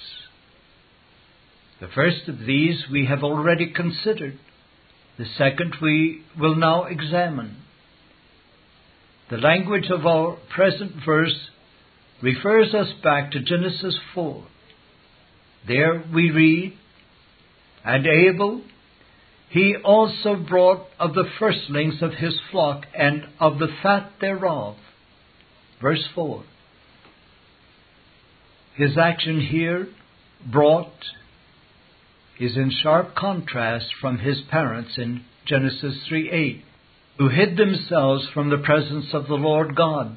[1.80, 4.36] The first of these we have already considered.
[5.16, 7.58] The second we will now examine.
[9.30, 11.50] The language of our present verse
[12.20, 14.44] refers us back to Genesis 4.
[15.68, 16.72] There we read,
[17.84, 18.62] And Abel,
[19.48, 24.76] he also brought of the firstlings of his flock and of the fat thereof.
[25.80, 26.44] Verse 4.
[28.74, 29.88] His action here,
[30.44, 30.92] brought,
[32.38, 36.64] is in sharp contrast from his parents in Genesis 3 8
[37.18, 40.16] who hid themselves from the presence of the Lord God.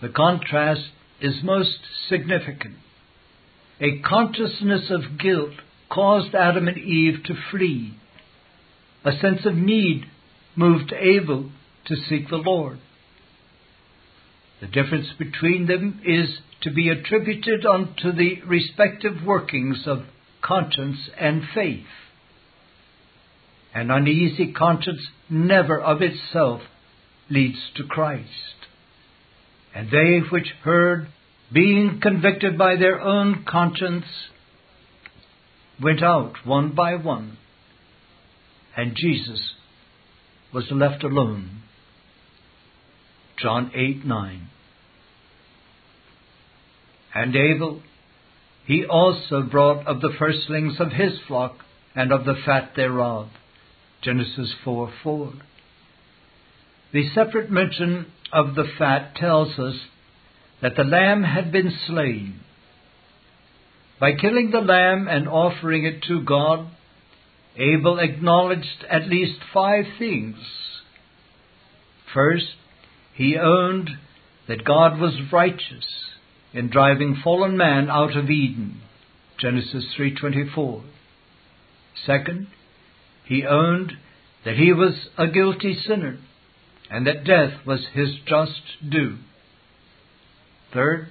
[0.00, 0.88] The contrast
[1.20, 1.78] is most
[2.08, 2.76] significant.
[3.80, 5.54] A consciousness of guilt
[5.90, 7.94] caused Adam and Eve to flee.
[9.04, 10.04] A sense of need
[10.56, 11.50] moved Abel
[11.86, 12.78] to seek the Lord.
[14.60, 16.28] The difference between them is
[16.62, 20.04] to be attributed unto the respective workings of
[20.42, 21.86] conscience and faith.
[23.74, 26.62] An uneasy conscience never of itself
[27.30, 28.26] leads to Christ.
[29.74, 31.08] And they which heard,
[31.52, 34.06] being convicted by their own conscience,
[35.82, 37.38] went out one by one,
[38.76, 39.52] and Jesus
[40.52, 41.62] was left alone.
[43.40, 44.48] John 8 9.
[47.14, 47.82] And Abel,
[48.66, 51.58] he also brought of the firstlings of his flock
[51.94, 53.28] and of the fat thereof.
[54.02, 55.32] Genesis 4 4.
[56.92, 59.74] The separate mention of the fat tells us
[60.62, 62.40] that the lamb had been slain.
[64.00, 66.68] By killing the lamb and offering it to God,
[67.56, 70.36] Abel acknowledged at least five things.
[72.14, 72.54] First,
[73.14, 73.90] he owned
[74.46, 75.86] that God was righteous
[76.52, 78.80] in driving fallen man out of Eden.
[79.38, 80.84] Genesis 3:24.
[82.06, 82.46] Second,
[83.24, 83.98] he owned
[84.44, 86.18] that he was a guilty sinner
[86.88, 89.18] and that death was his just due.
[90.72, 91.08] Third,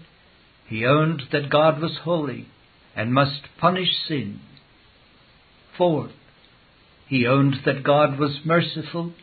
[0.68, 2.48] he owned that God was holy
[2.98, 4.42] and must punish sin.
[5.78, 6.12] Fourth,
[7.08, 9.14] he owned that God was merciful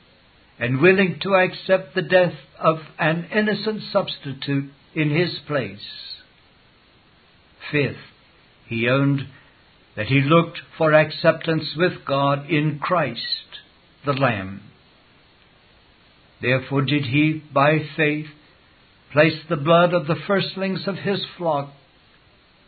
[0.58, 5.80] and willing to accept the death of an innocent substitute in his place.
[7.72, 7.96] Fifth,
[8.68, 9.26] he owned
[9.96, 13.20] that he looked for acceptance with God in Christ,
[14.06, 14.62] the Lamb.
[16.40, 18.26] Therefore did he, by faith,
[19.12, 21.72] place the blood of the firstlings of his flock,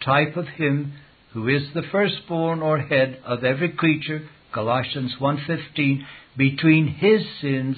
[0.05, 0.93] type of him
[1.33, 6.01] who is the firstborn or head of every creature, Colossians 1.15,
[6.37, 7.77] between his sins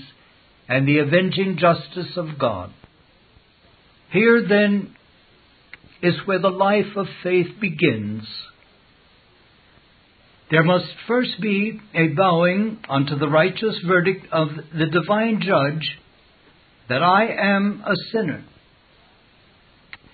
[0.69, 2.71] and the avenging justice of God.
[4.13, 4.95] Here then
[6.03, 8.25] is where the life of faith begins.
[10.51, 15.99] There must first be a bowing unto the righteous verdict of the divine judge
[16.89, 18.45] that I am a sinner,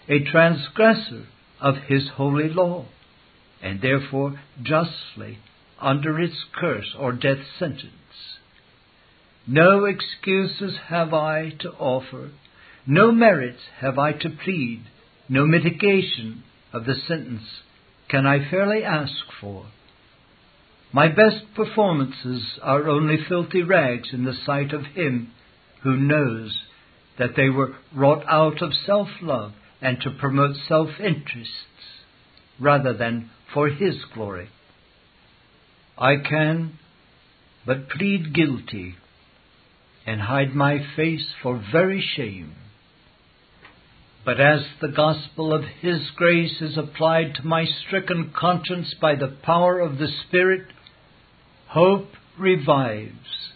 [0.08, 1.26] a transgressor
[1.64, 2.84] of his holy law,
[3.62, 5.38] and therefore justly
[5.80, 8.38] under its curse or death sentence.
[9.46, 12.32] No excuses have I to offer,
[12.86, 14.84] no merits have I to plead,
[15.26, 17.62] no mitigation of the sentence
[18.10, 19.64] can I fairly ask for.
[20.92, 25.32] My best performances are only filthy rags in the sight of Him
[25.82, 26.58] who knows
[27.18, 31.50] that they were wrought out of self love and to promote self interests
[32.58, 34.48] rather than for His glory.
[35.96, 36.78] I can
[37.66, 38.96] but plead guilty
[40.06, 42.54] and hide my face for very shame.
[44.24, 49.36] But as the gospel of His grace is applied to my stricken conscience by the
[49.42, 50.66] power of the Spirit,
[51.68, 52.08] hope
[52.38, 53.52] revives.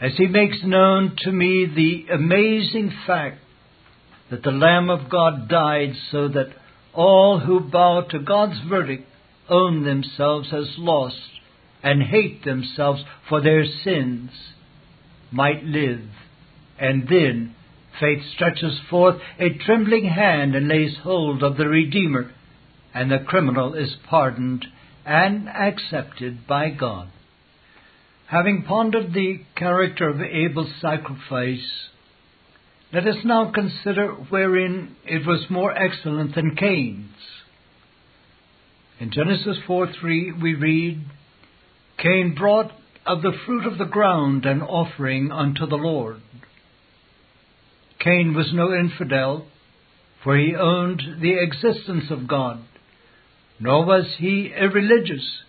[0.00, 3.38] As He makes known to me the amazing fact
[4.30, 6.54] that the Lamb of God died so that
[6.94, 9.06] all who bow to God's verdict
[9.48, 11.16] own themselves as lost
[11.82, 14.30] and hate themselves for their sins
[15.30, 16.08] might live.
[16.78, 17.54] And then
[17.98, 22.32] faith stretches forth a trembling hand and lays hold of the Redeemer,
[22.94, 24.66] and the criminal is pardoned
[25.04, 27.08] and accepted by God.
[28.26, 31.88] Having pondered the character of Abel's sacrifice,
[32.92, 37.14] let us now consider wherein it was more excellent than Cain's.
[38.98, 41.04] In Genesis 4 3, we read,
[41.98, 42.72] Cain brought
[43.06, 46.20] of the fruit of the ground an offering unto the Lord.
[48.00, 49.46] Cain was no infidel,
[50.24, 52.62] for he owned the existence of God,
[53.60, 55.42] nor was he irreligious,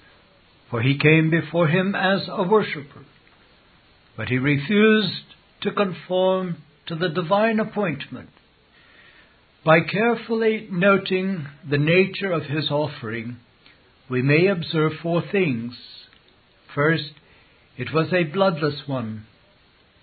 [0.70, 3.06] for he came before him as a worshipper.
[4.16, 5.24] But he refused
[5.62, 8.30] to conform to the divine appointment.
[9.64, 13.38] By carefully noting the nature of his offering,
[14.10, 15.74] we may observe four things.
[16.74, 17.12] First,
[17.78, 19.26] it was a bloodless one,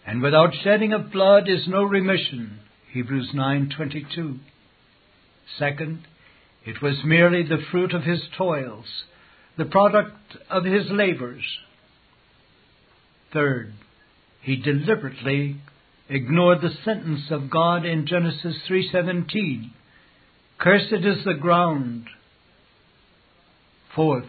[0.06, 2.60] and without shedding of blood is no remission.
[2.92, 4.38] Hebrews 9:22.
[5.58, 6.06] Second,
[6.64, 9.04] it was merely the fruit of his toils,
[9.56, 11.44] the product of his labors.
[13.32, 13.74] Third,
[14.40, 15.56] he deliberately
[16.09, 19.70] ignored the sentence of God in Genesis 3:17.
[20.59, 22.09] Cursed is the ground.
[23.94, 24.28] Fourth,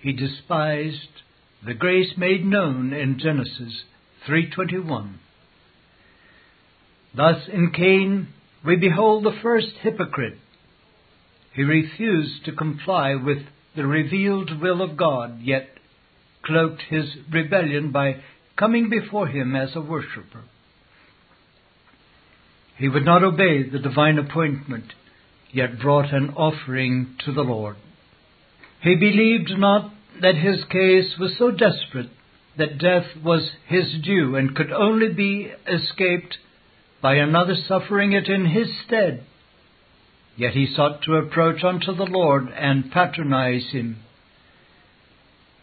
[0.00, 1.22] he despised
[1.64, 3.84] the grace made known in Genesis
[4.26, 5.18] 3:21.
[7.14, 8.28] Thus in Cain
[8.64, 10.38] we behold the first hypocrite.
[11.52, 15.68] He refused to comply with the revealed will of God, yet
[16.42, 18.22] cloaked his rebellion by
[18.56, 20.44] coming before him as a worshipper.
[22.78, 24.92] He would not obey the divine appointment,
[25.52, 27.76] yet brought an offering to the Lord.
[28.82, 32.10] He believed not that his case was so desperate
[32.56, 36.38] that death was his due and could only be escaped
[37.00, 39.24] by another suffering it in his stead.
[40.36, 43.98] Yet he sought to approach unto the Lord and patronize him.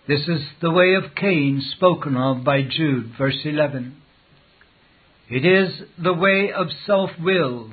[0.07, 3.95] This is the way of Cain spoken of by Jude, verse 11.
[5.30, 7.71] It is the way of self will,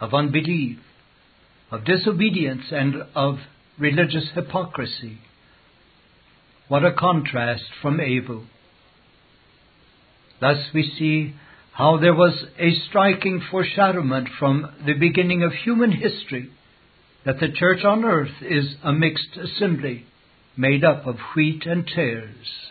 [0.00, 0.78] of unbelief,
[1.70, 3.38] of disobedience, and of
[3.78, 5.18] religious hypocrisy.
[6.68, 8.44] What a contrast from Abel.
[10.40, 11.34] Thus we see
[11.72, 16.50] how there was a striking foreshadowment from the beginning of human history
[17.24, 20.06] that the church on earth is a mixed assembly
[20.56, 22.70] made up of wheat and tares.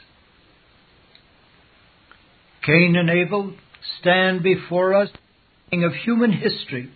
[2.65, 3.53] Cain and Abel
[3.99, 5.09] stand before us
[5.71, 6.91] of human history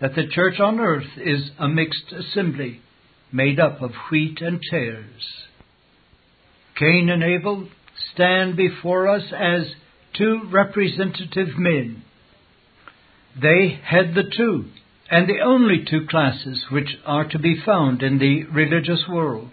[0.00, 2.80] that the church on earth is a mixed assembly
[3.30, 5.26] made up of wheat and tares.
[6.78, 7.68] Cain and Abel
[8.14, 9.66] stand before us as
[10.16, 12.02] two representative men.
[13.40, 14.66] They head the two
[15.10, 19.50] and the only two classes which are to be found in the religious world.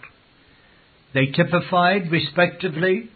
[1.14, 3.10] They typified, respectively,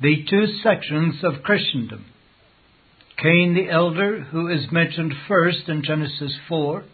[0.00, 2.04] the two sections of Christendom.
[3.22, 6.84] Cain the elder, who is mentioned first in Genesis 4,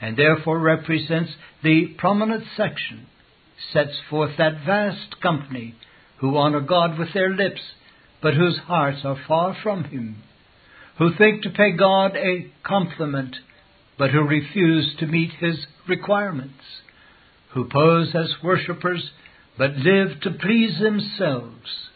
[0.00, 1.30] and therefore represents
[1.62, 3.06] the prominent section,
[3.72, 5.74] sets forth that vast company
[6.18, 7.60] who honor God with their lips
[8.22, 10.22] but whose hearts are far from Him,
[10.98, 13.36] who think to pay God a compliment,
[13.98, 16.62] but who refuse to meet His requirements,
[17.54, 19.10] who pose as worshippers,
[19.56, 21.88] but live to please themselves.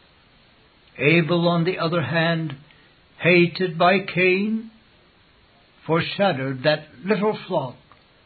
[0.99, 2.57] Abel, on the other hand,
[3.25, 4.71] hated by Cain,
[5.87, 7.75] foreshadowed that little flock,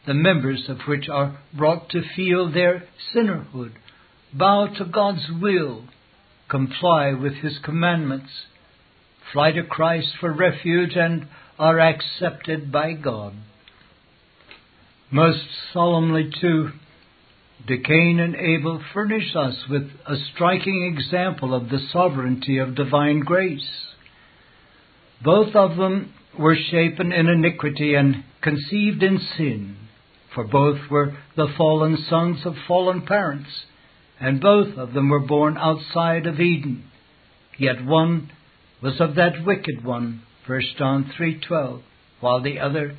[0.05, 2.83] the members of which are brought to feel their
[3.15, 3.71] sinnerhood,
[4.33, 5.85] bow to God's will,
[6.49, 8.29] comply with his commandments,
[9.31, 11.27] fly to Christ for refuge, and
[11.57, 13.33] are accepted by God.
[15.11, 16.71] Most solemnly, too,
[17.65, 23.21] do Cain and Abel furnish us with a striking example of the sovereignty of divine
[23.21, 23.88] grace.
[25.23, 29.75] Both of them were shapen in iniquity and conceived in sin,
[30.33, 33.49] for both were the fallen sons of fallen parents
[34.19, 36.83] and both of them were born outside of Eden.
[37.57, 38.31] Yet one
[38.81, 41.81] was of that wicked one, 1 John 3:12,
[42.19, 42.95] while the other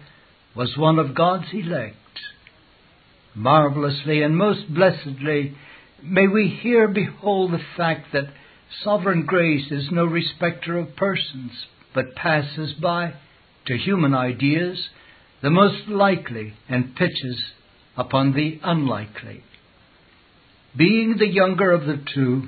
[0.54, 1.96] was one of God's elect.
[3.34, 5.54] Marvelously and most blessedly
[6.02, 8.32] may we here behold the fact that
[8.82, 13.14] sovereign grace is no respecter of persons, but passes by
[13.66, 14.88] to human ideas
[15.42, 17.42] the most likely and pitches
[17.96, 19.42] upon the unlikely.
[20.76, 22.44] Being the younger of the two,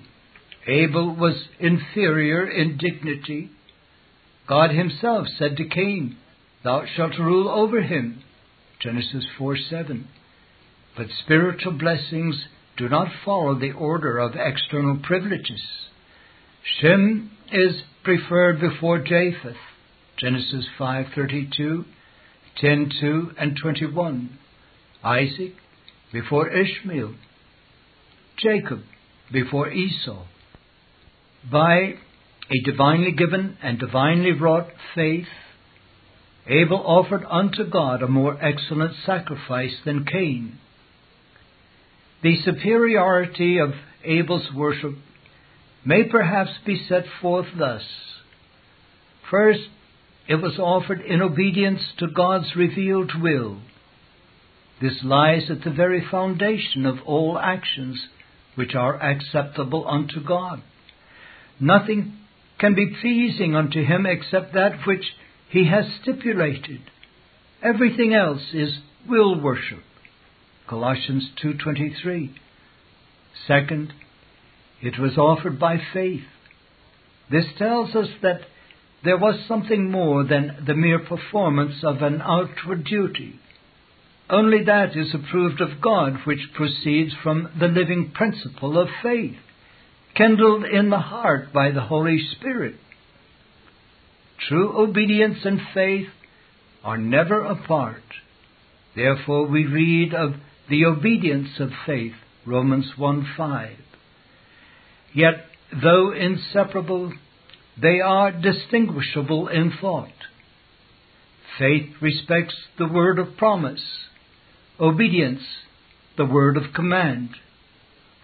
[0.67, 3.51] Abel was inferior in dignity.
[4.49, 6.17] God himself said to Cain,
[6.63, 8.23] Thou shalt rule over him.
[8.81, 10.09] Genesis 4 7.
[10.97, 15.63] But spiritual blessings do not follow the order of external privileges.
[16.81, 19.57] Shem is preferred before Japheth.
[20.19, 21.85] Genesis 5:32,
[22.61, 24.39] 10:2 and 21.
[25.03, 25.55] Isaac
[26.13, 27.15] before Ishmael.
[28.37, 28.83] Jacob
[29.33, 30.25] before Esau.
[31.51, 31.95] By
[32.51, 35.27] a divinely given and divinely wrought faith,
[36.47, 40.59] Abel offered unto God a more excellent sacrifice than Cain.
[42.23, 43.71] The superiority of
[44.05, 44.95] Abel's worship
[45.85, 47.83] may perhaps be set forth thus.
[49.31, 49.69] First,
[50.29, 53.59] it was offered in obedience to God's revealed will.
[54.81, 58.09] This lies at the very foundation of all actions
[58.55, 60.63] which are acceptable unto God.
[61.59, 62.19] Nothing
[62.59, 65.05] can be pleasing unto him except that which
[65.49, 66.81] he has stipulated.
[67.63, 68.79] Everything else is
[69.09, 69.83] will worship.
[70.69, 72.31] Colossians 2:23.
[73.47, 73.93] Second,
[74.83, 76.25] it was offered by faith.
[77.31, 78.41] This tells us that
[79.05, 83.39] there was something more than the mere performance of an outward duty.
[84.31, 89.37] only that is approved of God which proceeds from the living principle of faith,
[90.15, 92.77] kindled in the heart by the Holy Spirit.
[94.49, 96.09] True obedience and faith
[96.83, 98.03] are never apart.
[98.97, 100.35] Therefore we read of
[100.71, 102.15] the obedience of faith,
[102.47, 103.77] Romans 1 5.
[105.15, 105.45] Yet,
[105.83, 107.13] though inseparable,
[107.81, 110.09] they are distinguishable in thought.
[111.59, 113.83] Faith respects the word of promise,
[114.81, 115.43] obedience,
[116.17, 117.31] the word of command.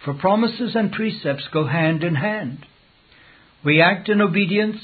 [0.03, 2.65] For promises and precepts go hand in hand.
[3.63, 4.81] We act in obedience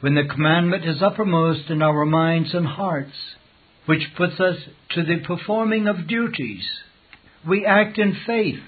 [0.00, 3.16] when the commandment is uppermost in our minds and hearts,
[3.86, 4.56] which puts us
[4.90, 6.64] to the performing of duties.
[7.48, 8.60] We act in faith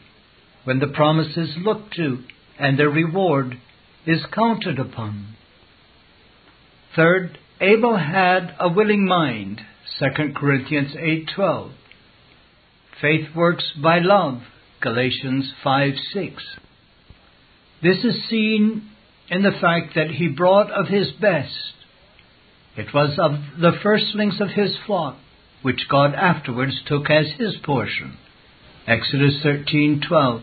[0.65, 2.25] when the promise is looked to
[2.59, 3.59] and their reward
[4.07, 5.37] is counted upon.
[6.95, 9.61] Third, Abel had a willing mind,
[9.99, 11.73] 2 Corinthians 8:12.
[13.01, 14.43] Faith works by love,
[14.81, 16.43] Galatians 5:6.
[17.83, 18.91] This is seen
[19.29, 21.75] in the fact that he brought of his best.
[22.77, 25.17] It was of the firstlings of his flock,
[25.63, 28.17] which God afterwards took as his portion.
[28.87, 30.43] Exodus 13:12.